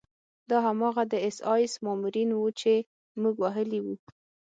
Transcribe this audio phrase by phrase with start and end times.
[0.49, 2.73] دا هماغه د اېس ایس مامورین وو چې
[3.21, 3.95] موږ وهلي وو